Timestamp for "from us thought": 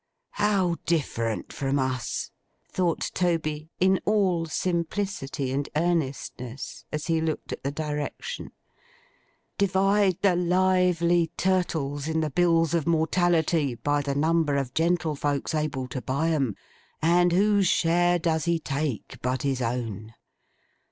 1.53-3.11